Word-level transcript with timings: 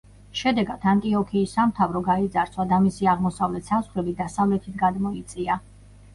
შედეგად 0.37 0.85
ანტიოქიის 0.93 1.53
სამთავრო 1.57 2.01
გაიძარცვა 2.07 2.65
და 2.73 2.81
მისი 2.87 3.11
აღმოსავლეთ 3.13 3.71
საზღვრები 3.75 4.17
დასავლეთით 4.25 4.83
გადმოიწია. 4.83 5.61